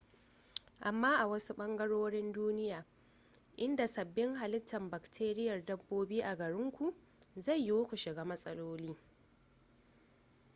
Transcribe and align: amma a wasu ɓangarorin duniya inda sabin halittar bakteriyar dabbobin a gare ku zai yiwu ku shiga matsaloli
amma 0.89 1.17
a 1.17 1.27
wasu 1.27 1.53
ɓangarorin 1.55 2.31
duniya 2.33 2.85
inda 3.65 3.87
sabin 3.87 4.35
halittar 4.35 4.89
bakteriyar 4.89 5.65
dabbobin 5.65 6.23
a 6.25 6.35
gare 6.35 6.71
ku 6.73 6.93
zai 7.35 7.63
yiwu 7.65 7.87
ku 7.87 7.95
shiga 7.95 8.23
matsaloli 8.25 8.97